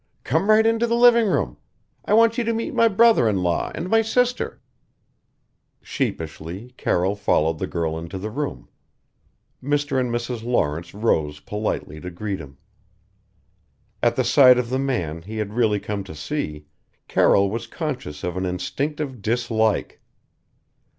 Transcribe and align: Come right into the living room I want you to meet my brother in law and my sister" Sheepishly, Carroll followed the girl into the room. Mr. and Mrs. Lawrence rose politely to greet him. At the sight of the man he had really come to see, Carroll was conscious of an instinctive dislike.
Come 0.23 0.49
right 0.49 0.65
into 0.65 0.87
the 0.87 0.95
living 0.95 1.27
room 1.27 1.57
I 2.05 2.15
want 2.15 2.35
you 2.39 2.43
to 2.45 2.53
meet 2.55 2.73
my 2.73 2.87
brother 2.87 3.29
in 3.29 3.43
law 3.43 3.71
and 3.75 3.87
my 3.87 4.01
sister" 4.01 4.59
Sheepishly, 5.83 6.73
Carroll 6.75 7.15
followed 7.15 7.59
the 7.59 7.67
girl 7.67 7.95
into 7.99 8.17
the 8.17 8.31
room. 8.31 8.67
Mr. 9.63 9.99
and 9.99 10.09
Mrs. 10.11 10.43
Lawrence 10.43 10.95
rose 10.95 11.39
politely 11.39 12.01
to 12.01 12.09
greet 12.09 12.39
him. 12.39 12.57
At 14.01 14.15
the 14.15 14.23
sight 14.23 14.57
of 14.57 14.71
the 14.71 14.79
man 14.79 15.21
he 15.21 15.37
had 15.37 15.53
really 15.53 15.79
come 15.79 16.03
to 16.05 16.15
see, 16.15 16.65
Carroll 17.07 17.51
was 17.51 17.67
conscious 17.67 18.23
of 18.23 18.35
an 18.35 18.45
instinctive 18.47 19.21
dislike. 19.21 20.01